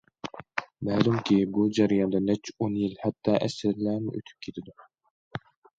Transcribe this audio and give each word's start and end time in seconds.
مەلۇمكى، 0.89 1.37
بۇ 1.57 1.67
جەرياندا 1.79 2.23
نەچچە 2.31 2.57
ئون 2.59 2.81
يىل 2.85 2.99
ھەتتا 3.05 3.39
ئەسىرلەرمۇ 3.45 4.19
ئۆتۈپ 4.19 4.49
كېتىدۇ. 4.49 4.79